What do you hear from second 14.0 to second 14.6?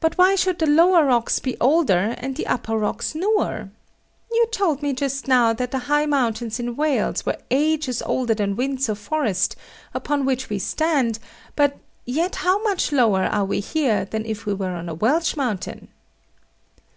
than if we